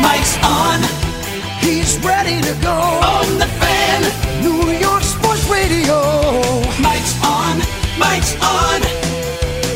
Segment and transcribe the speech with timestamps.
[0.00, 0.78] Mike's on.
[1.60, 2.78] He's ready to go.
[3.16, 4.00] On the fan.
[4.42, 5.98] New York Sports Radio.
[6.80, 7.58] Mike's on.
[7.98, 8.80] Mike's on.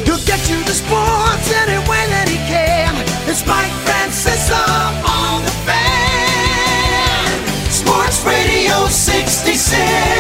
[0.07, 2.93] He'll get you the sports any way that he can.
[3.29, 4.65] It's Mike Francesa
[5.05, 7.31] on the fan.
[7.71, 10.14] Sports Radio 66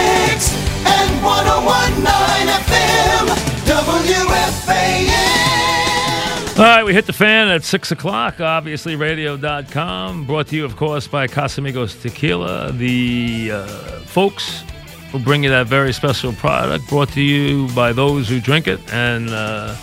[6.56, 8.40] All right, we hit the fan at 6 o'clock.
[8.40, 10.24] Obviously, radio.com.
[10.24, 12.70] Brought to you, of course, by Casamigos Tequila.
[12.70, 13.66] The uh,
[14.02, 14.62] folks
[15.10, 16.88] who bring you that very special product.
[16.88, 18.78] Brought to you by those who drink it.
[18.92, 19.74] And uh,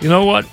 [0.00, 0.46] you know what?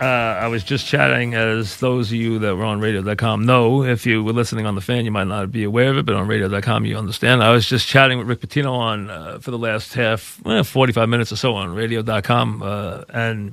[0.00, 4.06] Uh, I was just chatting, as those of you that were on radio.com know, if
[4.06, 6.26] you were listening on the fan, you might not be aware of it, but on
[6.26, 7.42] radio.com, you understand.
[7.42, 11.10] I was just chatting with Rick Pitino on uh, for the last half, well, 45
[11.10, 12.62] minutes or so on radio.com.
[12.62, 13.52] Uh, and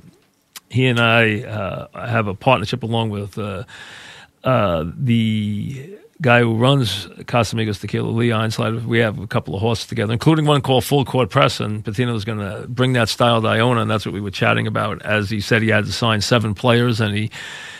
[0.70, 3.64] he and I uh, have a partnership along with uh,
[4.44, 8.84] uh, the guy who runs Casamigos Tequila, Lee Einslide.
[8.84, 12.14] We have a couple of horses together, including one called Full Court Press, and Pitino
[12.14, 15.02] is going to bring that style to Iona, and that's what we were chatting about.
[15.02, 17.30] As he said, he had to sign seven players, and he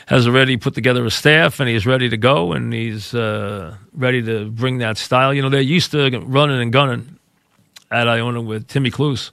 [0.07, 4.23] has already put together a staff, and he's ready to go, and he's uh, ready
[4.23, 5.33] to bring that style.
[5.33, 7.19] You know, they're used to running and gunning
[7.91, 9.31] at Iona with Timmy Cluess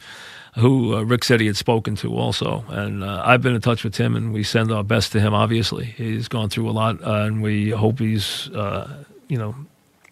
[0.56, 2.64] who uh, Rick said he had spoken to also.
[2.70, 5.34] And uh, I've been in touch with him, and we send our best to him,
[5.34, 5.86] obviously.
[5.86, 9.56] He's gone through a lot, uh, and we hope he's, uh, you know,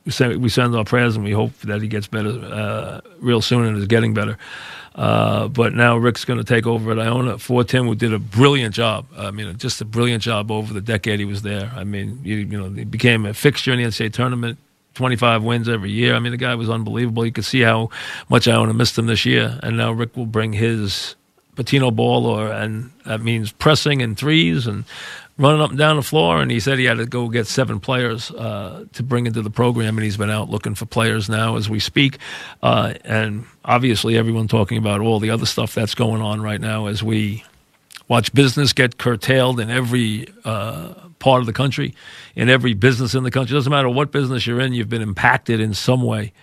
[0.06, 3.40] we send, we send our prayers and we hope that he gets better uh, real
[3.40, 4.35] soon and is getting better.
[4.96, 8.19] Uh, but now Rick's going to take over at Iona for Tim, who did a
[8.19, 9.06] brilliant job.
[9.16, 11.72] I mean, just a brilliant job over the decade he was there.
[11.75, 14.58] I mean, you, you know, he became a fixture in the NCAA tournament
[14.96, 16.16] 25 wins every year.
[16.16, 17.25] I mean, the guy was unbelievable.
[17.25, 17.90] You could see how
[18.29, 19.59] much I want to miss him this year.
[19.63, 21.16] And now Rick will bring his
[21.56, 24.85] Pitino ball, or and that means pressing and threes and
[25.38, 26.41] running up and down the floor.
[26.41, 29.50] And he said he had to go get seven players uh, to bring into the
[29.50, 32.18] program, and he's been out looking for players now as we speak.
[32.63, 36.88] Uh, and obviously, everyone talking about all the other stuff that's going on right now
[36.88, 37.44] as we
[38.08, 41.94] watch business get curtailed in every uh, part of the country,
[42.36, 43.56] in every business in the country.
[43.56, 46.34] It doesn't matter what business you're in, you've been impacted in some way.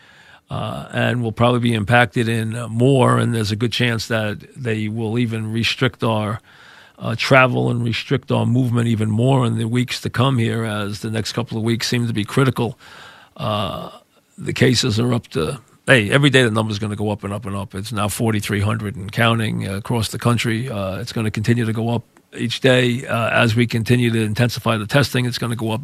[0.50, 4.38] Uh, and will probably be impacted in uh, more, and there's a good chance that
[4.56, 6.40] they will even restrict our
[6.98, 11.00] uh, travel and restrict our movement even more in the weeks to come here, as
[11.00, 12.78] the next couple of weeks seem to be critical.
[13.36, 13.90] Uh,
[14.38, 17.24] the cases are up to hey, every day the number is going to go up
[17.24, 17.74] and up and up.
[17.74, 20.68] It's now 4,300 and counting uh, across the country.
[20.68, 22.04] Uh, it's going to continue to go up
[22.36, 25.24] each day uh, as we continue to intensify the testing.
[25.24, 25.82] It's going to go up,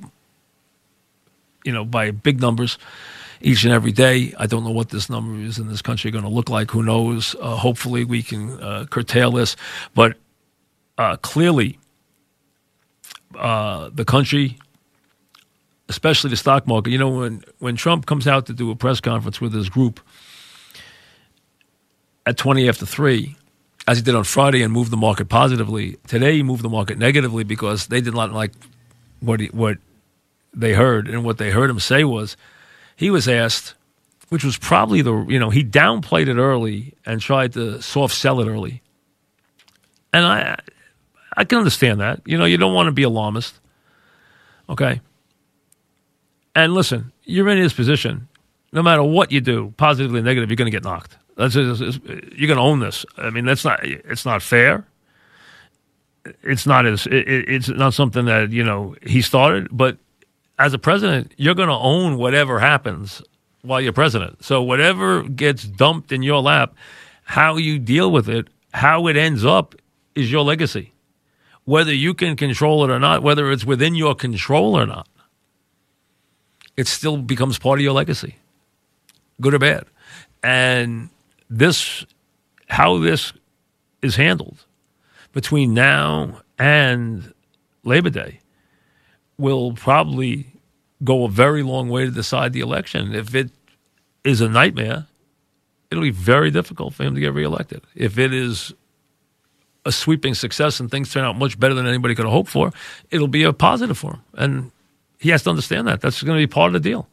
[1.65, 2.79] you know, by big numbers
[3.41, 4.35] each and every day.
[4.39, 6.71] I don't know what this number is in this country going to look like.
[6.71, 7.35] Who knows?
[7.41, 9.57] Uh, hopefully, we can uh, curtail this.
[9.95, 10.17] But
[10.99, 11.79] uh, clearly,
[13.37, 14.59] uh, the country,
[15.89, 19.01] especially the stock market, you know, when, when Trump comes out to do a press
[19.01, 20.01] conference with his group
[22.27, 23.37] at 20 after 3,
[23.87, 25.97] as he did on Friday and moved the market positively.
[26.07, 28.53] Today he moved the market negatively because they did not like
[29.21, 29.79] what he, what
[30.55, 32.37] they heard, and what they heard him say was
[32.97, 33.75] he was asked,
[34.29, 38.41] which was probably the you know he downplayed it early and tried to soft sell
[38.41, 38.83] it early,
[40.13, 40.59] and I
[41.37, 42.21] I can understand that.
[42.25, 43.59] You know, you don't want to be alarmist,
[44.69, 45.01] okay.
[46.55, 48.29] And listen, you're in his position.
[48.73, 51.17] No matter what you do, positively or negative, you're going to get knocked.
[51.37, 53.05] That's you're going to own this.
[53.17, 54.87] I mean, that's not it's not fair.
[56.43, 59.69] It's not as it, it's not something that you know he started.
[59.71, 59.99] But
[60.59, 63.23] as a president, you're going to own whatever happens
[63.63, 64.45] while you're president.
[64.45, 66.75] So whatever gets dumped in your lap,
[67.25, 69.75] how you deal with it, how it ends up,
[70.15, 70.93] is your legacy.
[71.65, 75.09] Whether you can control it or not, whether it's within your control or not,
[76.77, 78.37] it still becomes part of your legacy,
[79.41, 79.85] good or bad.
[80.43, 81.09] And
[81.51, 82.05] this
[82.69, 83.33] how this
[84.03, 84.65] is handled
[85.33, 87.33] between now and
[87.85, 88.41] Labor Day
[89.37, 90.47] will probably
[91.03, 93.15] go a very long way to decide the election.
[93.15, 93.51] If it
[94.23, 95.07] is a nightmare,
[95.91, 97.83] it'll be very difficult for him to get reelected.
[97.95, 98.73] If it is
[99.85, 102.73] a sweeping success and things turn out much better than anybody could have hoped for,
[103.11, 104.23] it'll be a positive for him.
[104.35, 104.71] And
[105.19, 106.01] he has to understand that.
[106.01, 107.09] That's going to be part of the deal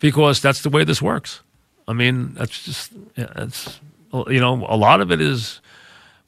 [0.00, 1.40] because that's the way this works.
[1.86, 3.80] I mean, that's just, it's,
[4.12, 5.60] you know, a lot of it is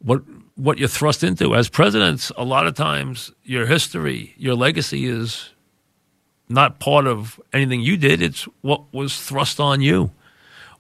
[0.01, 0.23] what
[0.57, 2.33] what you're thrust into as presidents.
[2.37, 5.51] A lot of times, your history, your legacy is
[6.49, 8.23] not part of anything you did.
[8.23, 10.11] It's what was thrust on you,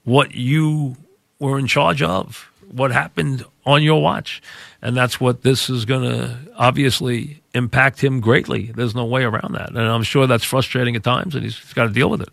[0.04, 0.96] what you
[1.38, 4.40] were in charge of, what happened on your watch,
[4.80, 8.72] and that's what this is going to obviously impact him greatly.
[8.74, 11.84] There's no way around that, and I'm sure that's frustrating at times, and he's got
[11.84, 12.30] to deal with it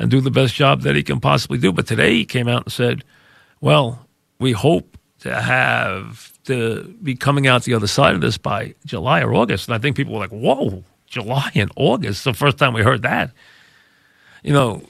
[0.00, 1.70] and do the best job that he can possibly do.
[1.70, 3.04] But today he came out and said,
[3.60, 4.06] "Well,
[4.40, 9.20] we hope to have to be coming out the other side of this by July
[9.20, 12.72] or August." And I think people were like, "Whoa, July and August!" the first time
[12.72, 13.30] we heard that.
[14.42, 14.82] You know,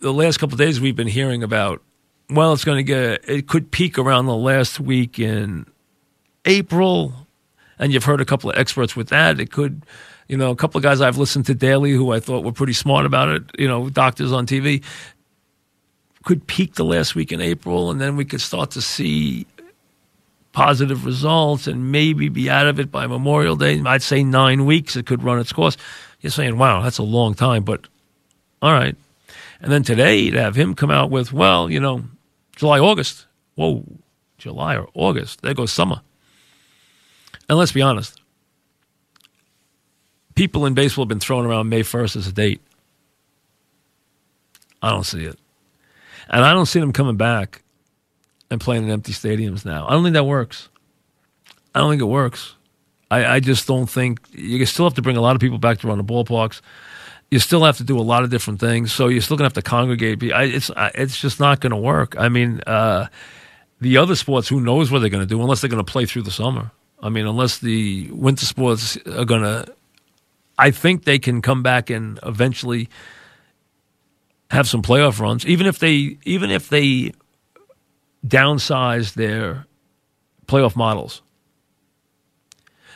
[0.00, 1.82] the last couple days we've been hearing about.
[2.30, 3.28] Well, it's going to get.
[3.28, 5.66] It could peak around the last week in
[6.46, 7.26] April,
[7.78, 9.40] and you've heard a couple of experts with that.
[9.40, 9.84] It could
[10.28, 12.74] you know, a couple of guys I've listened to daily who I thought were pretty
[12.74, 14.84] smart about it, you know, doctors on TV,
[16.24, 19.46] could peak the last week in April, and then we could start to see
[20.52, 23.80] positive results and maybe be out of it by Memorial Day.
[23.80, 25.76] I'd say nine weeks it could run its course.
[26.20, 27.86] You're saying, wow, that's a long time, but
[28.60, 28.96] all right.
[29.60, 32.04] And then today to have him come out with, well, you know,
[32.56, 33.26] July, August.
[33.54, 33.84] Whoa,
[34.36, 35.42] July or August.
[35.42, 36.00] There goes summer.
[37.48, 38.17] And let's be honest,
[40.38, 42.60] people in baseball have been throwing around May 1st as a date.
[44.80, 45.36] I don't see it.
[46.30, 47.62] And I don't see them coming back
[48.48, 49.88] and playing in empty stadiums now.
[49.88, 50.68] I don't think that works.
[51.74, 52.54] I don't think it works.
[53.10, 55.80] I, I just don't think you still have to bring a lot of people back
[55.80, 56.60] to run the ballparks.
[57.32, 58.92] You still have to do a lot of different things.
[58.92, 60.22] So you're still going to have to congregate.
[60.22, 62.14] It's it's just not going to work.
[62.16, 63.08] I mean, uh,
[63.80, 66.06] the other sports, who knows what they're going to do unless they're going to play
[66.06, 66.70] through the summer.
[67.02, 69.74] I mean, unless the winter sports are going to
[70.58, 72.88] I think they can come back and eventually
[74.50, 77.12] have some playoff runs, even if they even if they
[78.26, 79.66] downsize their
[80.46, 81.22] playoff models.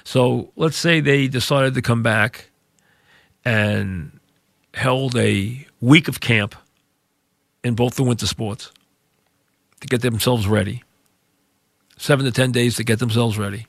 [0.04, 2.50] So let's say they decided to come back
[3.44, 4.18] and
[4.74, 6.56] held a week of camp
[7.62, 8.72] in both the winter sports
[9.80, 10.82] to get themselves ready.
[11.98, 13.66] Seven to 10 days to get themselves ready.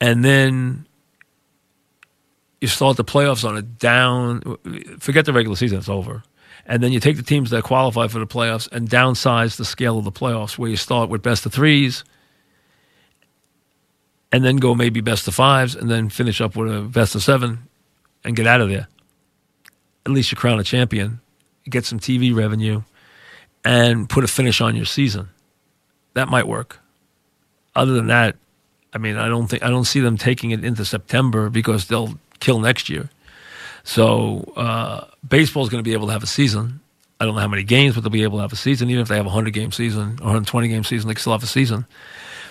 [0.00, 0.86] And then
[2.64, 4.40] you start the playoffs on a down.
[4.98, 6.22] Forget the regular season; it's over.
[6.64, 9.98] And then you take the teams that qualify for the playoffs and downsize the scale
[9.98, 12.04] of the playoffs, where you start with best of threes,
[14.32, 17.22] and then go maybe best of fives, and then finish up with a best of
[17.22, 17.68] seven,
[18.24, 18.88] and get out of there.
[20.06, 21.20] At least you crown a champion,
[21.68, 22.82] get some TV revenue,
[23.62, 25.28] and put a finish on your season.
[26.14, 26.80] That might work.
[27.76, 28.36] Other than that,
[28.94, 32.18] I mean, I don't think I don't see them taking it into September because they'll
[32.44, 33.08] kill next year.
[33.84, 36.80] So uh, baseball is going to be able to have a season.
[37.20, 38.90] I don't know how many games, but they'll be able to have a season.
[38.90, 41.32] Even if they have a 100 game season or 120 game season, they can still
[41.32, 41.86] have a season.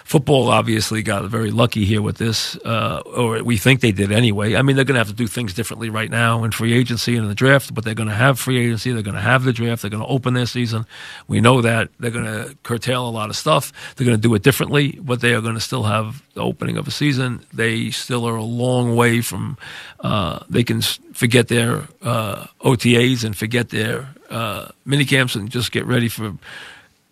[0.03, 4.55] Football obviously got very lucky here with this, uh, or we think they did anyway.
[4.55, 7.15] I mean, they're going to have to do things differently right now in free agency
[7.15, 8.91] and in the draft, but they're going to have free agency.
[8.91, 9.81] They're going to have the draft.
[9.81, 10.85] They're going to open their season.
[11.27, 13.71] We know that they're going to curtail a lot of stuff.
[13.95, 16.77] They're going to do it differently, but they are going to still have the opening
[16.77, 17.45] of a season.
[17.53, 19.57] They still are a long way from.
[20.01, 25.71] Uh, they can forget their uh, OTAs and forget their uh, mini camps and just
[25.71, 26.33] get ready for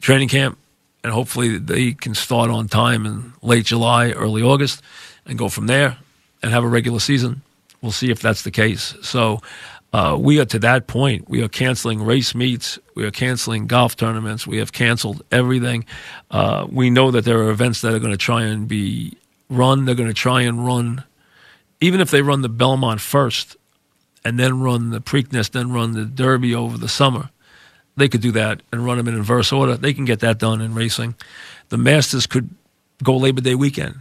[0.02, 0.58] training camp
[1.04, 4.82] and hopefully they can start on time in late July, early August,
[5.26, 5.98] and go from there
[6.42, 7.42] and have a regular season.
[7.82, 8.96] We'll see if that's the case.
[9.02, 9.40] So
[9.94, 11.28] uh, we are to that point.
[11.28, 12.80] We are canceling race meets.
[12.96, 14.46] We are canceling golf tournaments.
[14.46, 15.86] We have canceled everything.
[16.30, 19.18] Uh, we know that there are events that are going to try and be
[19.50, 19.86] run.
[19.86, 21.04] They're going to try and run,
[21.82, 23.58] even if they run the Belmont first
[24.24, 27.30] and then run the Preakness, then run the Derby over the summer
[27.98, 29.76] they could do that and run them in inverse order.
[29.78, 31.16] They can get that done in racing.
[31.70, 32.50] The Masters could
[33.04, 33.96] go Labor Day weekend,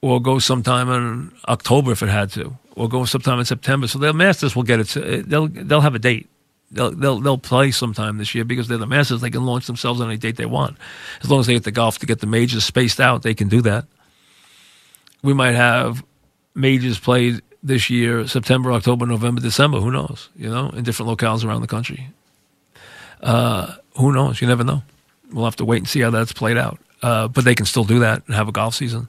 [0.00, 3.86] or go sometime in October if it had to, or go sometime in September.
[3.86, 5.28] So the Masters will get it.
[5.28, 6.28] They'll they'll have a date.
[6.70, 9.20] They'll, they'll they'll play sometime this year because they're the Masters.
[9.20, 10.76] They can launch themselves on any date they want,
[11.22, 13.22] as long as they get the golf to get the majors spaced out.
[13.22, 13.86] They can do that.
[15.22, 16.04] We might have
[16.54, 19.80] majors played this year, September, October, November, December.
[19.80, 20.28] Who knows?
[20.36, 22.08] You know, in different locales around the country.
[23.22, 24.40] Uh, who knows?
[24.40, 24.82] You never know.
[25.32, 26.78] We'll have to wait and see how that's played out.
[27.02, 29.08] Uh, but they can still do that and have a golf season.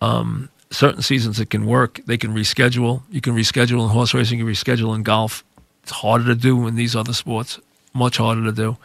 [0.00, 2.00] Um, certain seasons it can work.
[2.06, 3.02] They can reschedule.
[3.10, 4.38] You can reschedule in horse racing.
[4.38, 5.44] You can reschedule in golf.
[5.82, 7.58] It's harder to do in these other sports.
[7.92, 8.76] much harder to do,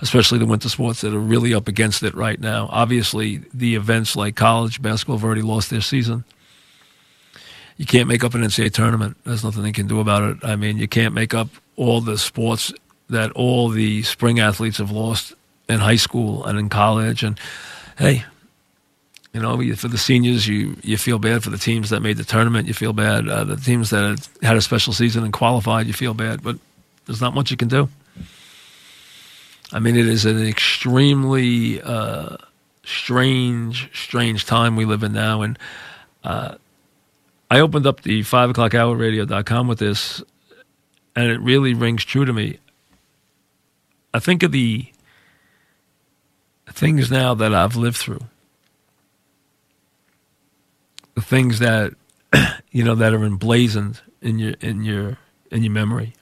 [0.00, 2.68] especially the winter sports that are really up against it right now.
[2.70, 6.24] Obviously, the events like college basketball have already lost their season.
[7.76, 9.16] You can't make up an NCAA tournament.
[9.24, 10.36] There's nothing they can do about it.
[10.42, 12.72] I mean, you can't make up all the sports
[13.10, 15.34] that all the spring athletes have lost
[15.68, 17.22] in high school and in college.
[17.22, 17.38] And
[17.98, 18.24] hey,
[19.32, 22.24] you know, for the seniors, you you feel bad for the teams that made the
[22.24, 22.68] tournament.
[22.68, 23.28] You feel bad.
[23.28, 26.42] Uh, the teams that had a special season and qualified, you feel bad.
[26.42, 26.58] But
[27.06, 27.88] there's not much you can do.
[29.72, 32.36] I mean, it is an extremely uh,
[32.84, 35.42] strange, strange time we live in now.
[35.42, 35.58] And
[36.24, 36.56] uh,
[37.52, 40.22] I opened up the 5 o'clock hour radio.com with this,
[41.14, 42.58] and it really rings true to me.
[44.14, 44.90] I think of the
[46.70, 48.22] things now that I've lived through,
[51.14, 51.92] the things that
[52.70, 55.18] you know that are emblazoned in your in your
[55.50, 56.14] in your memory,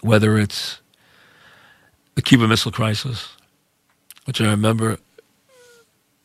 [0.00, 0.80] whether it's
[2.16, 3.28] the Cuban Missile Crisis,
[4.24, 4.98] which I remember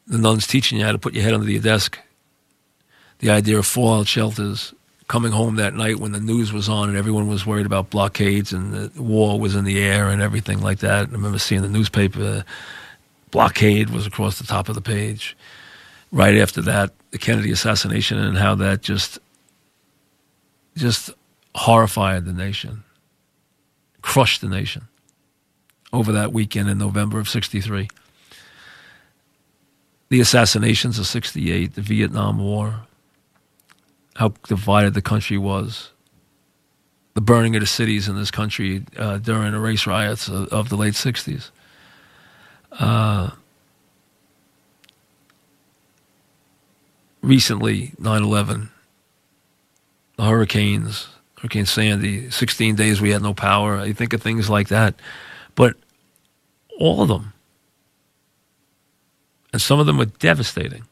[0.07, 1.99] the nuns teaching you how to put your head under your desk,
[3.19, 4.73] the idea of fallout shelters,
[5.07, 8.51] coming home that night when the news was on and everyone was worried about blockades
[8.51, 11.07] and the war was in the air and everything like that.
[11.07, 12.43] I remember seeing the newspaper,
[13.31, 15.37] blockade was across the top of the page.
[16.11, 19.19] Right after that, the Kennedy assassination and how that just
[20.75, 21.09] just
[21.55, 22.83] horrified the nation,
[24.01, 24.87] crushed the nation
[25.91, 27.87] over that weekend in November of 63.
[30.09, 32.86] The assassinations of 68, the Vietnam War,
[34.17, 35.91] how divided the country was.
[37.13, 40.69] The burning of the cities in this country uh, during the race riots of, of
[40.69, 41.51] the late 60s.
[42.71, 43.29] Uh,
[47.21, 48.69] recently, 9 11,
[50.15, 51.07] the hurricanes,
[51.39, 53.77] Hurricane Sandy, 16 days we had no power.
[53.77, 54.95] I think of things like that.
[55.53, 55.75] But
[56.79, 57.33] all of them,
[59.53, 60.85] and some of them were devastating.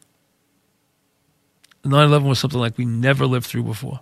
[1.86, 4.00] 9 11 was something like we never lived through before.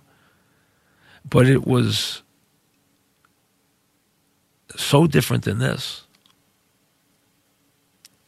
[1.28, 2.22] But it was
[4.76, 6.04] so different than this.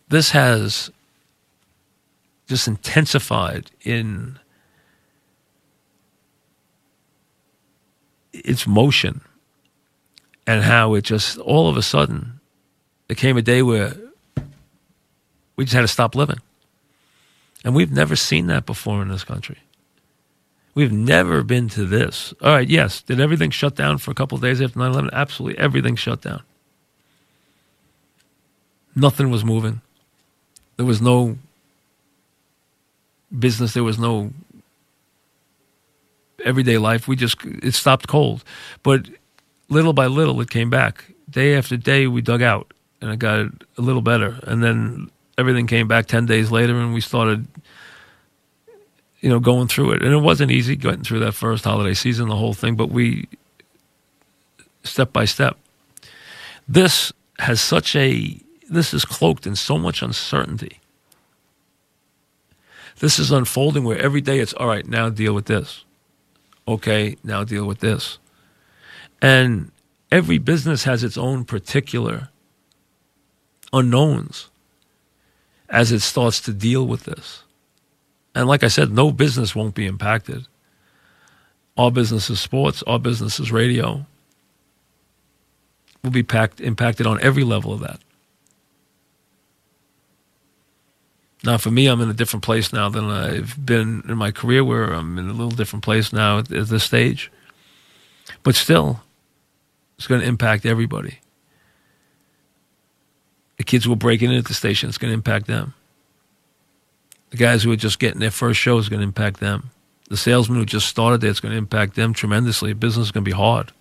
[0.09, 0.91] This has
[2.47, 4.39] just intensified in
[8.33, 9.21] its motion
[10.47, 12.41] and how it just all of a sudden
[13.09, 13.95] there came a day where
[15.57, 16.39] we just had to stop living.
[17.67, 19.59] And we've never seen that before in this country.
[20.77, 22.33] We've never been to this.
[22.41, 23.03] All right, yes.
[23.03, 25.11] Did everything shut down for a couple days after 9 11?
[25.13, 25.59] Absolutely.
[25.59, 26.45] Everything shut down.
[28.95, 29.81] Nothing was moving.
[30.77, 31.39] There was no
[33.37, 33.75] business.
[33.75, 34.31] There was no
[36.45, 37.09] everyday life.
[37.09, 38.45] We just, it stopped cold.
[38.85, 39.09] But
[39.69, 41.07] little by little, it came back.
[41.29, 43.41] Day after day, we dug out and it got
[43.77, 44.39] a little better.
[44.45, 47.47] And then everything came back 10 days later and we started
[49.21, 50.03] you know going through it.
[50.03, 53.29] And it wasn't easy getting through that first holiday season the whole thing but we
[54.85, 55.57] step by step.
[56.69, 58.39] This has such a
[58.69, 60.81] this is cloaked in so much uncertainty.
[62.99, 65.85] This is unfolding where every day it's all right now deal with this.
[66.67, 68.19] Okay now deal with this.
[69.21, 69.71] And
[70.11, 72.29] every business has its own particular
[73.73, 74.49] unknowns
[75.69, 77.43] as it starts to deal with this.
[78.35, 80.47] And like I said, no business won't be impacted.
[81.77, 84.07] Our business is sports, our business is radio.
[86.03, 88.01] Will be packed, impacted on every level of that.
[91.45, 94.65] Now, for me, I'm in a different place now than I've been in my career,
[94.65, 97.31] where I'm in a little different place now at, at this stage.
[98.43, 99.01] But still,
[99.97, 101.21] it's going to impact everybody.
[103.57, 105.75] The kids who are breaking in at the station, it's going to impact them.
[107.31, 109.71] The guys who are just getting their first show is going to impact them.
[110.09, 112.73] The salesman who just started there, it's going to impact them tremendously.
[112.75, 113.73] Business is going to be hard.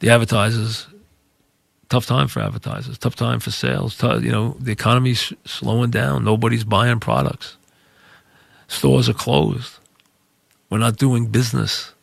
[0.00, 0.88] The advertisers,
[1.88, 4.00] tough time for advertisers, tough time for sales.
[4.02, 6.24] you know, the economy's slowing down.
[6.24, 7.56] Nobody's buying products.
[8.66, 9.78] Stores are closed.
[10.70, 11.94] We're not doing business.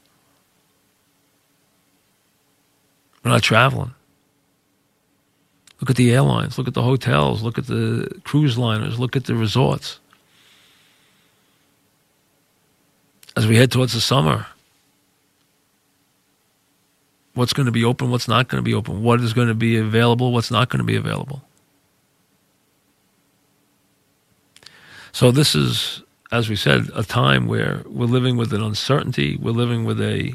[3.24, 3.94] We're not traveling.
[5.86, 9.26] Look at the airlines, look at the hotels, look at the cruise liners, look at
[9.26, 10.00] the resorts.
[13.38, 14.48] As we head towards the summer,
[17.36, 19.54] what's going to be open, what's not going to be open, what is going to
[19.54, 21.44] be available, what's not going to be available.
[25.12, 26.02] So, this is,
[26.32, 30.34] as we said, a time where we're living with an uncertainty, we're living with a,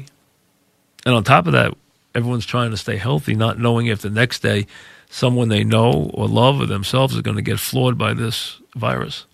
[1.05, 1.73] and on top of that,
[2.13, 4.67] Everyone's trying to stay healthy, not knowing if the next day
[5.11, 9.25] someone they know or love or themselves is going to get flawed by this virus.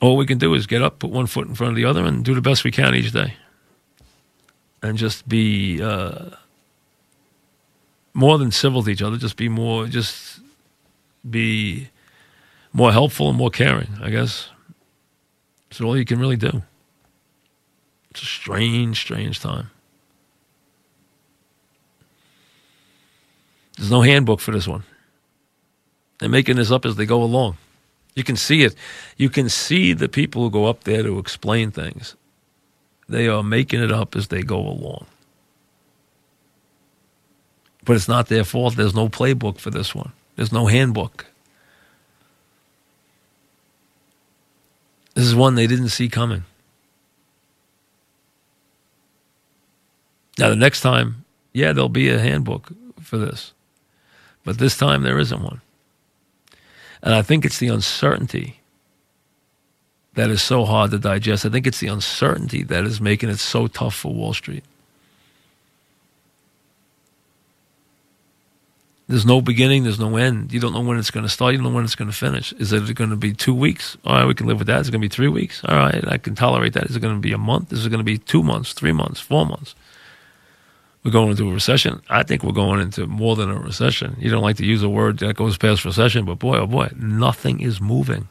[0.00, 2.04] All we can do is get up, put one foot in front of the other,
[2.06, 3.34] and do the best we can each day.
[4.82, 6.30] And just be uh,
[8.14, 10.40] more than civil to each other, just be more, just
[11.28, 11.88] be
[12.72, 14.48] more helpful and more caring, I guess.
[15.68, 16.62] That's all you can really do.
[18.10, 19.71] It's a strange, strange time.
[23.76, 24.84] There's no handbook for this one.
[26.18, 27.56] They're making this up as they go along.
[28.14, 28.74] You can see it.
[29.16, 32.14] You can see the people who go up there to explain things.
[33.08, 35.06] They are making it up as they go along.
[37.84, 38.76] But it's not their fault.
[38.76, 41.26] There's no playbook for this one, there's no handbook.
[45.14, 46.44] This is one they didn't see coming.
[50.38, 53.52] Now, the next time, yeah, there'll be a handbook for this.
[54.44, 55.60] But this time, there isn't one.
[57.02, 58.60] And I think it's the uncertainty
[60.14, 61.46] that is so hard to digest.
[61.46, 64.64] I think it's the uncertainty that is making it so tough for Wall Street.
[69.08, 70.52] There's no beginning, there's no end.
[70.52, 72.16] You don't know when it's going to start, you don't know when it's going to
[72.16, 72.52] finish.
[72.54, 73.96] Is it going to be two weeks?
[74.04, 74.80] All right, we can live with that.
[74.80, 75.62] Is it going to be three weeks?
[75.64, 76.84] All right, I can tolerate that.
[76.84, 77.72] Is it going to be a month?
[77.72, 79.74] Is it going to be two months, three months, four months?
[81.04, 82.00] We're going into a recession.
[82.08, 84.16] I think we're going into more than a recession.
[84.20, 86.90] You don't like to use a word that goes past recession, but boy, oh boy,
[86.96, 88.28] nothing is moving.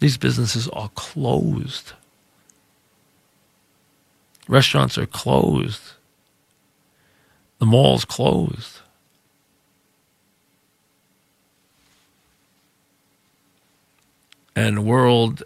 [0.00, 1.92] These businesses are closed.
[4.48, 5.80] Restaurants are closed.
[7.58, 8.80] The mall's closed.
[14.56, 15.42] and the world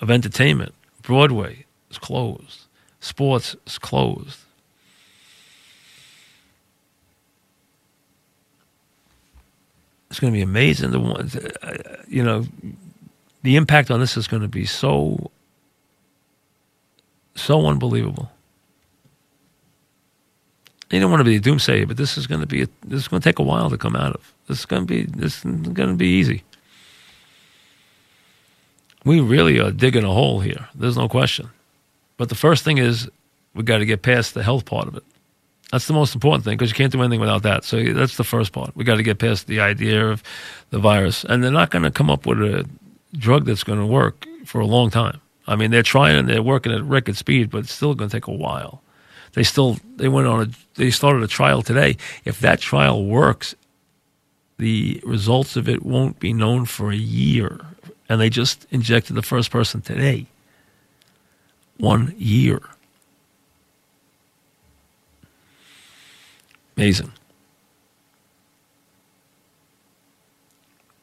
[0.00, 2.66] of entertainment, Broadway is closed,
[3.00, 4.40] sports is closed.
[10.12, 10.92] It's going to be amazing.
[10.92, 11.30] The one,
[11.62, 11.72] uh,
[12.06, 12.44] you know,
[13.42, 15.32] the impact on this is going to be so,
[17.34, 18.30] so unbelievable.
[20.90, 23.00] You don't want to be a doomsayer, but this is going to be a, this
[23.00, 24.32] is going to take a while to come out of.
[24.46, 26.44] This is going to be this is going to be easy
[29.04, 30.68] we really are digging a hole here.
[30.74, 31.50] There's no question.
[32.16, 33.10] But the first thing is
[33.54, 35.04] we got to get past the health part of it.
[35.72, 37.64] That's the most important thing because you can't do anything without that.
[37.64, 38.76] So that's the first part.
[38.76, 40.22] We got to get past the idea of
[40.70, 42.68] the virus, and they're not going to come up with a
[43.14, 45.20] drug that's going to work for a long time.
[45.46, 48.16] I mean, they're trying and they're working at record speed, but it's still going to
[48.16, 48.82] take a while.
[49.32, 51.96] They still they went on a they started a trial today.
[52.24, 53.54] If that trial works,
[54.58, 57.60] the results of it won't be known for a year
[58.12, 60.26] and they just injected the first person today.
[61.78, 62.60] One year.
[66.76, 67.12] Amazing.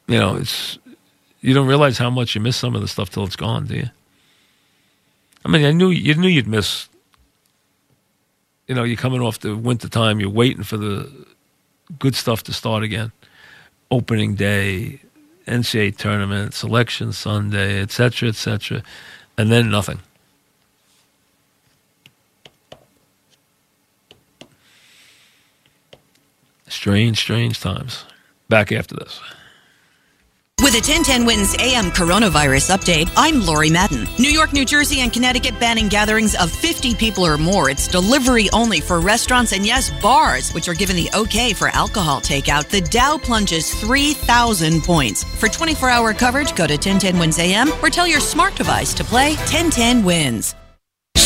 [0.07, 0.79] You know, it's
[1.41, 3.75] you don't realize how much you miss some of the stuff till it's gone, do
[3.75, 3.89] you?
[5.45, 6.89] I mean, I knew you knew you'd miss.
[8.67, 10.19] You know, you're coming off the winter time.
[10.19, 11.09] You're waiting for the
[11.97, 13.11] good stuff to start again.
[13.91, 14.99] Opening day,
[15.47, 18.83] NCAA tournament, selection Sunday, etc., etc.,
[19.37, 19.99] and then nothing.
[26.69, 28.05] Strange, strange times.
[28.47, 29.19] Back after this.
[30.61, 34.07] With a 1010 Wins AM coronavirus update, I'm Lori Madden.
[34.19, 37.69] New York, New Jersey, and Connecticut banning gatherings of 50 people or more.
[37.69, 42.19] It's delivery only for restaurants and, yes, bars, which are given the okay for alcohol
[42.19, 42.67] takeout.
[42.67, 45.23] The Dow plunges 3,000 points.
[45.23, 49.05] For 24 hour coverage, go to 1010 Wins AM or tell your smart device to
[49.05, 50.55] play 1010 Wins.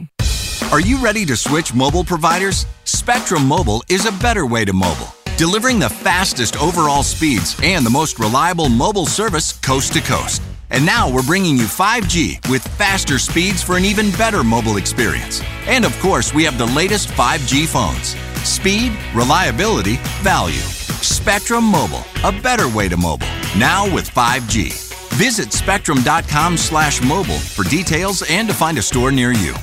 [0.72, 2.68] Are you ready to switch mobile providers?
[2.84, 7.90] Spectrum Mobile is a better way to mobile, delivering the fastest overall speeds and the
[7.90, 10.44] most reliable mobile service coast to coast.
[10.70, 15.42] And now we're bringing you 5G with faster speeds for an even better mobile experience.
[15.66, 18.10] And of course, we have the latest 5G phones.
[18.48, 20.62] Speed, reliability, value.
[21.02, 23.26] Spectrum Mobile, a better way to mobile.
[23.58, 24.72] Now with 5G.
[25.16, 29.56] Visit spectrum.com slash mobile for details and to find a store near you.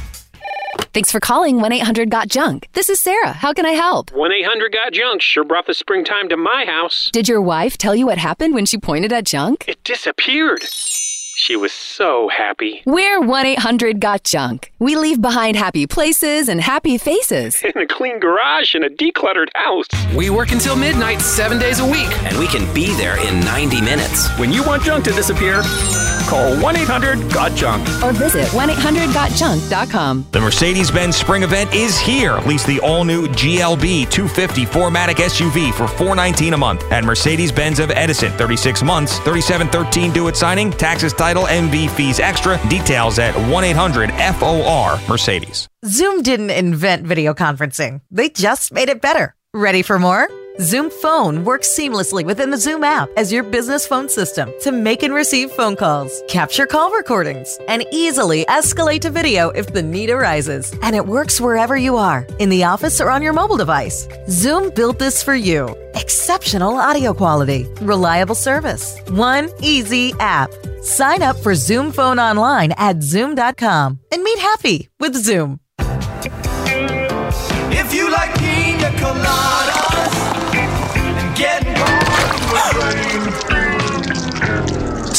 [0.93, 2.69] Thanks for calling 1 800 Got Junk.
[2.73, 3.33] This is Sarah.
[3.33, 4.13] How can I help?
[4.13, 7.11] 1 800 Got Junk sure brought the springtime to my house.
[7.13, 9.65] Did your wife tell you what happened when she pointed at junk?
[9.69, 10.63] It disappeared.
[11.39, 12.83] She was so happy.
[12.87, 14.73] We're 1 800 Got Junk.
[14.79, 17.63] We leave behind happy places and happy faces.
[17.75, 19.87] In a clean garage and a decluttered house.
[20.15, 22.11] We work until midnight, seven days a week.
[22.25, 24.29] And we can be there in 90 minutes.
[24.39, 25.61] When you want junk to disappear,
[26.27, 28.03] call 1 800 GOT JUNK.
[28.03, 30.27] Or visit 1 800 GotJunk.com.
[30.33, 32.39] The Mercedes Benz Spring Event is here.
[32.41, 37.79] Lease the all new GLB 250 4MATIC SUV for 419 a month at Mercedes Benz
[37.79, 38.33] of Edison.
[38.33, 42.59] 36 months, 3713 due at signing, taxes, title, MV fees extra.
[42.69, 45.69] Details at 1 800 FOR Mercedes.
[45.85, 49.35] Zoom didn't invent video conferencing, they just made it better.
[49.55, 50.29] Ready for more?
[50.61, 55.03] Zoom Phone works seamlessly within the Zoom app as your business phone system to make
[55.03, 60.09] and receive phone calls, capture call recordings, and easily escalate to video if the need
[60.09, 60.75] arises.
[60.81, 64.09] And it works wherever you are, in the office or on your mobile device.
[64.31, 65.77] Zoom built this for you.
[65.95, 70.51] Exceptional audio quality, reliable service, one easy app.
[70.81, 75.61] Sign up for Zoom Phone online at zoom.com and meet happy with Zoom.
[77.79, 80.16] If you like pina coladas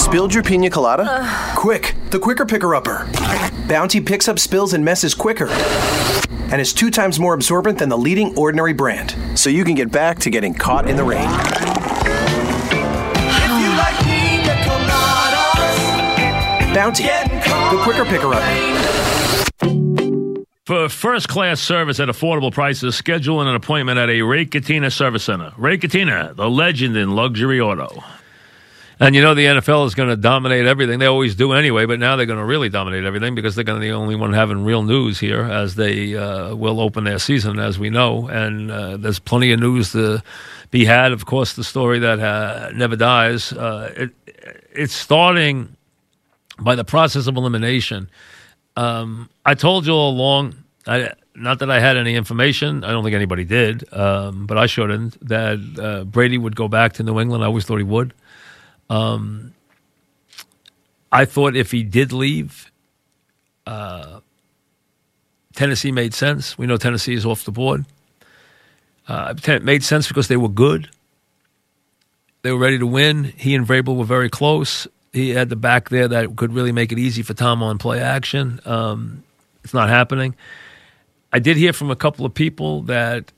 [0.08, 1.04] Spilled your pina colada?
[1.06, 1.54] Uh.
[1.58, 3.06] Quick, the quicker picker upper.
[3.68, 5.50] Bounty picks up spills and messes quicker
[6.50, 9.92] and is two times more absorbent than the leading ordinary brand, so you can get
[9.92, 11.28] back to getting caught in the rain.
[13.20, 15.76] If you like pina coladas,
[16.74, 18.78] Bounty, the quicker picker upper.
[20.66, 25.26] For first class service at affordable prices, schedule an appointment at a Ray Catena Service
[25.26, 25.52] Center.
[25.58, 28.02] Ray Catena, the legend in luxury auto.
[29.00, 30.98] And you know the NFL is going to dominate everything.
[30.98, 33.80] They always do anyway, but now they're going to really dominate everything because they're going
[33.80, 37.20] to be the only one having real news here as they uh, will open their
[37.20, 38.28] season, as we know.
[38.28, 40.24] And uh, there's plenty of news to
[40.72, 41.12] be had.
[41.12, 43.54] Of course, the story that uh, never dies.
[43.54, 44.12] Uh, it,
[44.74, 45.76] it's starting
[46.60, 48.10] by the process of elimination.
[48.76, 50.56] Um, I told you all along,
[50.88, 52.84] I, not that I had any information.
[52.84, 55.20] I don't think anybody did, um, but I shouldn't.
[55.28, 57.44] That uh, Brady would go back to New England.
[57.44, 58.16] I always thought he would.
[58.90, 59.54] Um,
[61.12, 62.72] I thought if he did leave,
[63.66, 64.20] uh,
[65.54, 66.58] Tennessee made sense.
[66.58, 67.86] We know Tennessee is off the board.
[69.08, 70.90] Uh, it made sense because they were good.
[72.42, 73.24] They were ready to win.
[73.24, 74.88] He and Vrabel were very close.
[75.14, 78.00] He had the back there that could really make it easy for Tom on play
[78.00, 78.60] action.
[78.66, 79.24] Um,
[79.64, 80.36] it's not happening.
[81.34, 83.32] I did hear from a couple of people that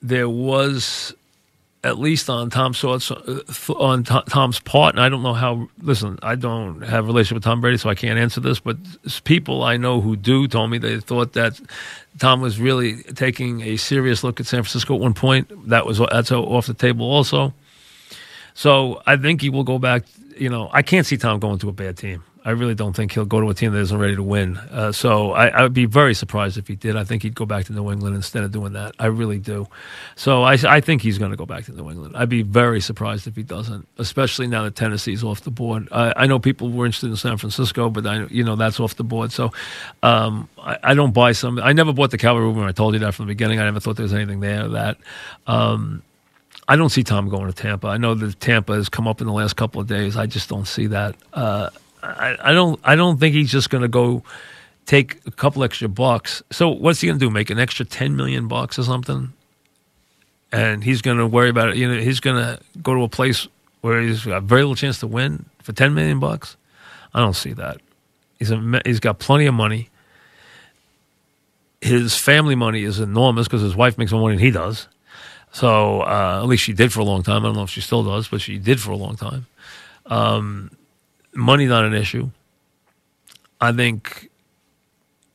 [0.00, 1.14] there was
[1.84, 5.68] at least on Tom's on Tom's part, and I don't know how.
[5.80, 8.60] Listen, I don't have a relationship with Tom Brady, so I can't answer this.
[8.60, 8.76] But
[9.24, 11.60] people I know who do told me they thought that
[12.18, 15.68] Tom was really taking a serious look at San Francisco at one point.
[15.68, 17.54] That was that's off the table also.
[18.54, 20.02] So I think he will go back.
[20.36, 22.24] You know, I can't see Tom going to a bad team.
[22.44, 24.56] I really don't think he'll go to a team that isn't ready to win.
[24.56, 26.96] Uh, so I, I would be very surprised if he did.
[26.96, 28.94] I think he'd go back to New England instead of doing that.
[28.98, 29.66] I really do.
[30.16, 32.16] So I, I think he's going to go back to New England.
[32.16, 35.88] I'd be very surprised if he doesn't, especially now that Tennessee's off the board.
[35.90, 38.96] I, I know people were interested in San Francisco, but I, you know that's off
[38.96, 39.32] the board.
[39.32, 39.52] So
[40.02, 41.58] um, I, I, don't buy some.
[41.58, 42.66] I never bought the Calvary rumor.
[42.66, 43.60] I told you that from the beginning.
[43.60, 44.98] I never thought there was anything there that.
[45.46, 46.02] Um,
[46.70, 47.88] I don't see Tom going to Tampa.
[47.88, 50.18] I know that Tampa has come up in the last couple of days.
[50.18, 51.16] I just don't see that.
[51.32, 51.70] Uh,
[52.02, 54.22] I, I don't I don't think he's just going to go
[54.86, 56.42] take a couple extra bucks.
[56.50, 57.30] So what's he going to do?
[57.30, 59.32] Make an extra ten million bucks or something?
[60.50, 61.76] And he's going to worry about it.
[61.76, 63.46] You know, he's going to go to a place
[63.82, 66.56] where he's got very little chance to win for ten million bucks.
[67.12, 67.80] I don't see that.
[68.38, 69.90] He's a, he's got plenty of money.
[71.80, 74.88] His family money is enormous because his wife makes more money than he does.
[75.52, 77.44] So uh, at least she did for a long time.
[77.44, 79.46] I don't know if she still does, but she did for a long time.
[80.06, 80.70] Um,
[81.38, 82.30] money's not an issue.
[83.60, 84.30] I think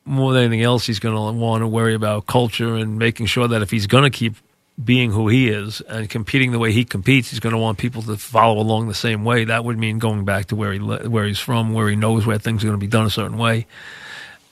[0.04, 3.48] more than anything else, he's going to want to worry about culture and making sure
[3.48, 4.34] that if he's going to keep
[4.82, 8.02] being who he is and competing the way he competes, he's going to want people
[8.02, 9.44] to follow along the same way.
[9.44, 12.38] That would mean going back to where he where he's from, where he knows where
[12.38, 13.66] things are going to be done a certain way.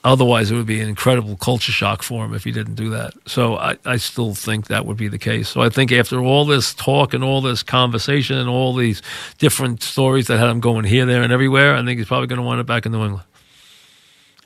[0.04, 3.14] Otherwise, it would be an incredible culture shock for him if he didn't do that.
[3.26, 5.48] So I, I still think that would be the case.
[5.48, 9.00] So I think after all this talk and all this conversation and all these
[9.38, 12.40] different stories that had him going here, there, and everywhere, I think he's probably going
[12.40, 13.24] to wind up back in New England.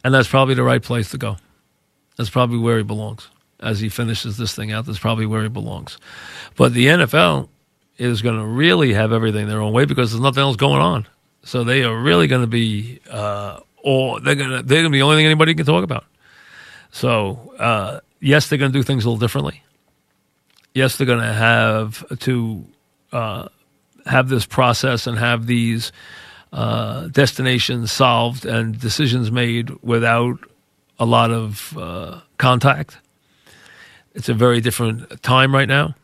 [0.05, 1.39] And that's probably the right place to go.
[2.17, 3.29] That's probably where he belongs.
[3.59, 5.97] As he finishes this thing out, that's probably where he belongs.
[6.57, 7.49] But the NFL
[7.97, 11.07] is going to really have everything their own way because there's nothing else going on.
[11.45, 15.03] So they are really going to be uh, or they're gonna they're gonna be the
[15.03, 16.05] only thing anybody can talk about.
[16.91, 19.63] So uh, yes, they're gonna do things a little differently.
[20.75, 22.65] Yes, they're gonna have to
[23.13, 23.49] uh,
[24.05, 25.93] have this process and have these
[26.53, 30.39] uh, destinations solved and decisions made without
[30.99, 32.99] a lot of uh, contact.
[34.15, 35.95] It's a very different time right now.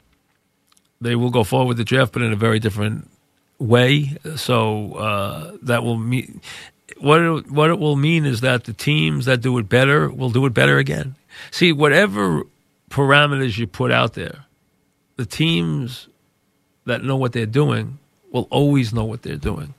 [1.01, 3.11] They will go forward with the draft, but in a very different
[3.59, 4.17] way.
[4.37, 6.41] So uh, that will mean
[7.03, 10.31] what it, what it will mean is that the teams that do it better will
[10.31, 11.17] do it better again.
[11.51, 12.45] See, whatever
[12.91, 14.45] parameters you put out there,
[15.17, 16.09] the teams
[16.85, 17.99] that know what they're doing
[18.31, 19.75] will always know what they're doing.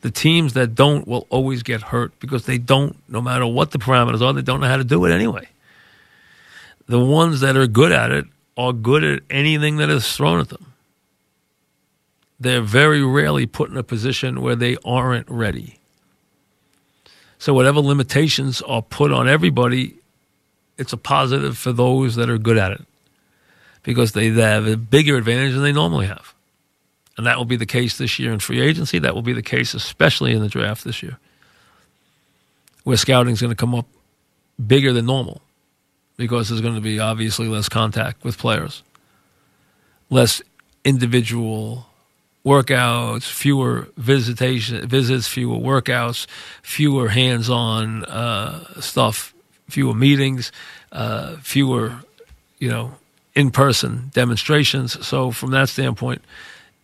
[0.00, 3.78] The teams that don't will always get hurt because they don't, no matter what the
[3.78, 5.48] parameters are, they don't know how to do it anyway.
[6.86, 8.24] The ones that are good at it
[8.56, 10.72] are good at anything that is thrown at them.
[12.40, 15.78] They're very rarely put in a position where they aren't ready.
[17.42, 19.96] So whatever limitations are put on everybody,
[20.78, 22.82] it's a positive for those that are good at it
[23.82, 26.34] because they have a bigger advantage than they normally have.
[27.16, 29.00] And that will be the case this year in free agency.
[29.00, 31.18] That will be the case especially in the draft this year,
[32.84, 33.88] where scouting is going to come up
[34.64, 35.42] bigger than normal
[36.16, 38.84] because there's going to be obviously less contact with players,
[40.10, 40.42] less
[40.84, 41.88] individual
[42.44, 46.26] workouts, fewer visitation visits, fewer workouts,
[46.62, 49.32] fewer hands-on uh, stuff,
[49.68, 50.52] fewer meetings,
[50.90, 51.94] uh, fewer,
[52.58, 52.92] you know,
[53.34, 55.06] in-person demonstrations.
[55.06, 56.22] So from that standpoint,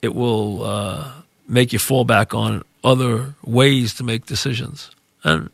[0.01, 1.11] it will uh,
[1.49, 4.91] make you fall back on other ways to make decisions.
[5.25, 5.51] And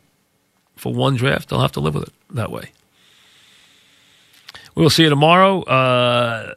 [0.75, 2.71] for one draft, they'll have to live with it that way.
[4.75, 5.63] We'll see you tomorrow.
[5.63, 6.53] Uh,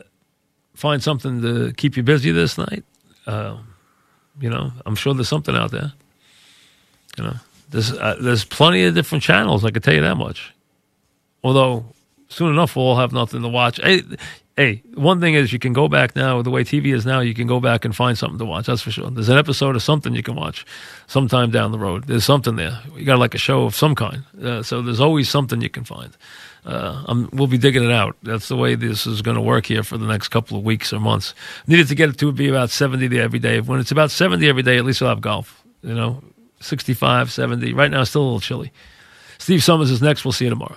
[0.74, 2.84] find something to keep you busy this night.
[3.28, 3.58] Uh,
[4.40, 5.92] you know, I'm sure there's something out there.
[7.18, 7.34] You know,
[7.70, 9.64] there's uh, there's plenty of different channels.
[9.64, 10.54] I can tell you that much.
[11.44, 11.84] Although
[12.28, 13.78] soon enough we'll all have nothing to watch.
[13.82, 14.02] Hey,
[14.56, 17.20] hey, one thing is you can go back now the way TV is now.
[17.20, 18.66] You can go back and find something to watch.
[18.66, 19.10] That's for sure.
[19.10, 20.64] There's an episode of something you can watch
[21.06, 22.04] sometime down the road.
[22.04, 22.80] There's something there.
[22.96, 24.24] You got like a show of some kind.
[24.42, 26.16] Uh, so there's always something you can find
[26.68, 28.14] uh, we'll be digging it out.
[28.22, 30.92] That's the way this is going to work here for the next couple of weeks
[30.92, 31.35] or months.
[31.66, 33.61] Needed to get it to be about 70 every day.
[33.61, 35.64] When it's about 70 every day, at least we'll have golf.
[35.83, 36.22] You know,
[36.61, 37.72] 65, 70.
[37.72, 38.70] Right now, it's still a little chilly.
[39.38, 40.26] Steve Somers is next.
[40.26, 40.76] We'll see you tomorrow.